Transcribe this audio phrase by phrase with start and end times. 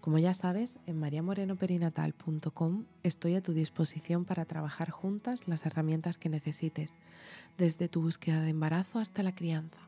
[0.00, 6.30] Como ya sabes, en mariamorenoperinatal.com estoy a tu disposición para trabajar juntas las herramientas que
[6.30, 6.94] necesites,
[7.58, 9.78] desde tu búsqueda de embarazo hasta la crianza.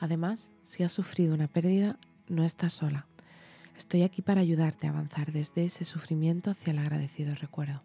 [0.00, 3.06] Además, si has sufrido una pérdida, no estás sola.
[3.78, 7.82] Estoy aquí para ayudarte a avanzar desde ese sufrimiento hacia el agradecido recuerdo.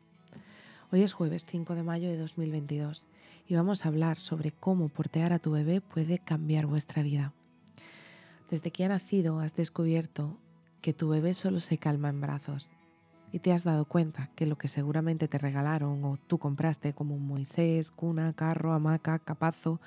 [0.92, 3.08] Hoy es jueves 5 de mayo de 2022
[3.48, 7.34] y vamos a hablar sobre cómo portear a tu bebé puede cambiar vuestra vida.
[8.50, 10.38] Desde que ha nacido has descubierto
[10.82, 12.72] que tu bebé solo se calma en brazos
[13.32, 17.16] y te has dado cuenta que lo que seguramente te regalaron o tú compraste como
[17.16, 19.82] un Moisés, cuna, carro, hamaca, capazo,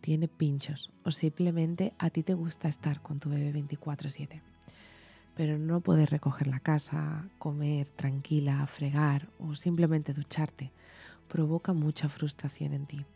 [0.00, 4.42] tiene pinchos o simplemente a ti te gusta estar con tu bebé 24/7.
[5.34, 10.72] Pero no poder recoger la casa, comer tranquila, fregar o simplemente ducharte
[11.28, 13.06] provoca mucha frustración en ti.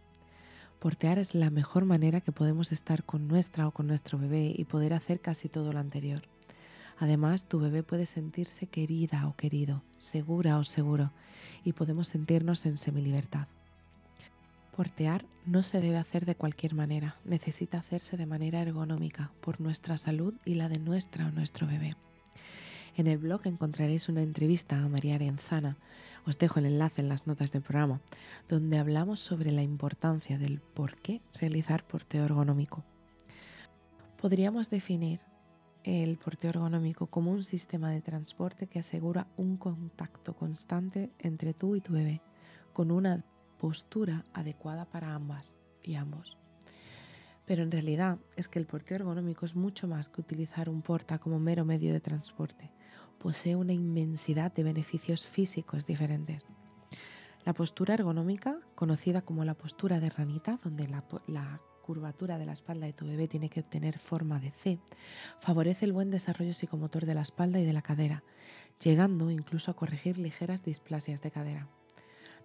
[0.78, 4.64] Portear es la mejor manera que podemos estar con nuestra o con nuestro bebé y
[4.64, 6.22] poder hacer casi todo lo anterior.
[6.98, 11.12] Además, tu bebé puede sentirse querida o querido, segura o seguro,
[11.64, 13.48] y podemos sentirnos en semilibertad.
[14.74, 19.96] Portear no se debe hacer de cualquier manera, necesita hacerse de manera ergonómica por nuestra
[19.96, 21.96] salud y la de nuestra o nuestro bebé.
[22.96, 25.76] En el blog encontraréis una entrevista a María Arenzana,
[26.26, 28.00] os dejo el enlace en las notas del programa,
[28.48, 32.84] donde hablamos sobre la importancia del por qué realizar porteo ergonómico.
[34.20, 35.20] Podríamos definir
[35.86, 41.76] el porteo ergonómico como un sistema de transporte que asegura un contacto constante entre tú
[41.76, 42.22] y tu bebé,
[42.72, 43.24] con una
[43.56, 46.38] postura adecuada para ambas y ambos.
[47.44, 51.18] Pero en realidad es que el porteo ergonómico es mucho más que utilizar un porta
[51.18, 52.72] como mero medio de transporte.
[53.20, 56.48] Posee una inmensidad de beneficios físicos diferentes.
[57.44, 62.52] La postura ergonómica, conocida como la postura de ranita, donde la, la curvatura de la
[62.52, 64.80] espalda de tu bebé tiene que obtener forma de C,
[65.38, 68.24] favorece el buen desarrollo psicomotor de la espalda y de la cadera,
[68.82, 71.68] llegando incluso a corregir ligeras displasias de cadera.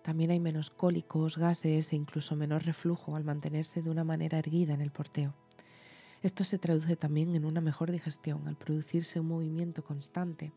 [0.04, 4.74] También hay menos cólicos, gases e incluso menor reflujo al mantenerse de una manera erguida
[4.74, 5.34] en el porteo.
[6.22, 10.52] Esto se traduce también en una mejor digestión al producirse un movimiento constante.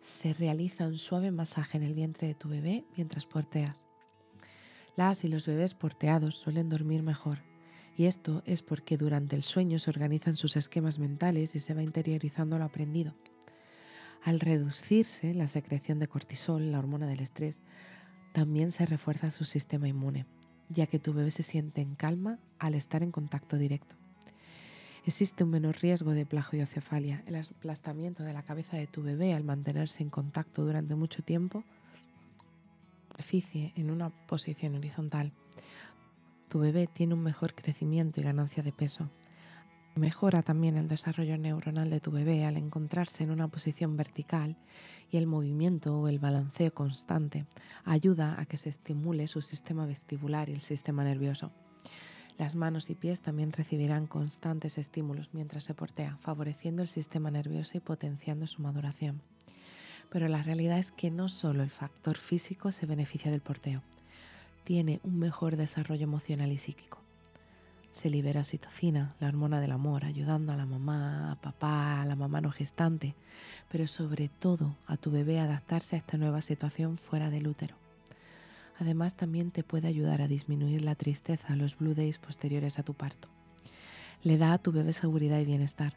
[0.00, 3.84] Se realiza un suave masaje en el vientre de tu bebé mientras porteas.
[4.96, 7.40] Las y los bebés porteados suelen dormir mejor,
[7.96, 11.82] y esto es porque durante el sueño se organizan sus esquemas mentales y se va
[11.82, 13.14] interiorizando lo aprendido.
[14.22, 17.60] Al reducirse la secreción de cortisol, la hormona del estrés,
[18.32, 20.26] también se refuerza su sistema inmune,
[20.68, 23.94] ya que tu bebé se siente en calma al estar en contacto directo.
[25.06, 29.44] Existe un menor riesgo de plagiocefalia, el aplastamiento de la cabeza de tu bebé al
[29.44, 31.64] mantenerse en contacto durante mucho tiempo,
[33.32, 35.32] en una posición horizontal,
[36.48, 39.10] tu bebé tiene un mejor crecimiento y ganancia de peso.
[39.96, 44.56] Mejora también el desarrollo neuronal de tu bebé al encontrarse en una posición vertical
[45.10, 47.46] y el movimiento o el balanceo constante
[47.84, 51.50] ayuda a que se estimule su sistema vestibular y el sistema nervioso.
[52.36, 57.78] Las manos y pies también recibirán constantes estímulos mientras se portea, favoreciendo el sistema nervioso
[57.78, 59.22] y potenciando su maduración.
[60.10, 63.82] Pero la realidad es que no solo el factor físico se beneficia del porteo
[64.66, 66.98] tiene un mejor desarrollo emocional y psíquico.
[67.92, 72.16] Se libera oxitocina, la hormona del amor, ayudando a la mamá, a papá, a la
[72.16, 73.14] mamá no gestante,
[73.70, 77.76] pero sobre todo a tu bebé a adaptarse a esta nueva situación fuera del útero.
[78.80, 82.92] Además también te puede ayudar a disminuir la tristeza, los blue days posteriores a tu
[82.92, 83.28] parto.
[84.24, 85.92] Le da a tu bebé seguridad y bienestar,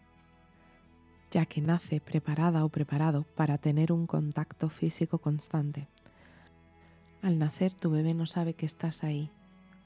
[1.31, 5.87] ya que nace preparada o preparado para tener un contacto físico constante
[7.21, 9.29] al nacer tu bebé no sabe que estás ahí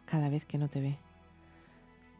[0.06, 1.00] cada vez que no te ve.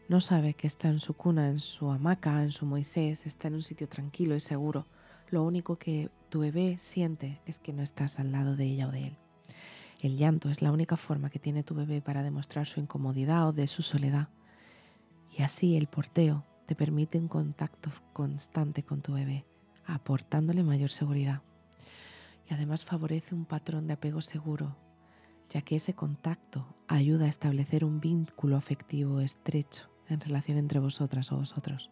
[0.10, 3.56] No sabe que está en su cuna, en su hamaca, en su Moisés, está en
[3.56, 4.86] un sitio tranquilo y seguro.
[5.30, 8.92] Lo único que tu bebé siente es que no estás al lado de ella o
[8.92, 9.18] de él.
[10.02, 13.54] El llanto es la única forma que tiene tu bebé para demostrar su incomodidad o
[13.54, 14.30] de su soledad.
[15.38, 19.46] Y así el porteo te permite un contacto constante con tu bebé,
[19.86, 21.42] aportándole mayor seguridad.
[22.50, 24.76] Y además favorece un patrón de apego seguro,
[25.50, 31.32] ya que ese contacto ayuda a establecer un vínculo afectivo estrecho en relación entre vosotras
[31.32, 31.90] o vosotros.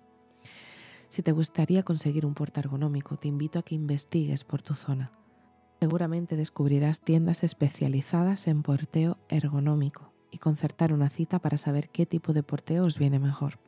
[1.09, 5.12] Si te gustaría conseguir un porta ergonómico, te invito a que investigues por tu zona.
[5.80, 12.33] Seguramente descubrirás tiendas especializadas en porteo ergonómico y concertar una cita para saber qué tipo
[12.33, 13.59] de porteo os viene mejor.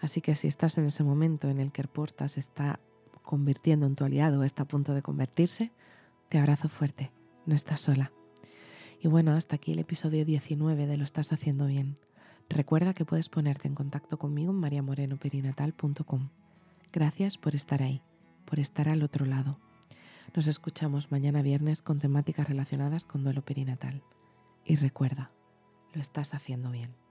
[0.00, 2.80] Así que si estás en ese momento en el que el porta se está
[3.22, 5.72] convirtiendo en tu aliado o está a punto de convertirse,
[6.28, 7.12] te abrazo fuerte,
[7.44, 8.12] no estás sola.
[9.00, 11.98] Y bueno, hasta aquí el episodio 19 de Lo estás haciendo bien.
[12.48, 16.30] Recuerda que puedes ponerte en contacto conmigo en mariamorenoperinatal.com.
[16.92, 18.02] Gracias por estar ahí,
[18.44, 19.58] por estar al otro lado.
[20.34, 24.02] Nos escuchamos mañana viernes con temáticas relacionadas con duelo perinatal.
[24.64, 25.30] Y recuerda,
[25.92, 27.05] lo estás haciendo bien.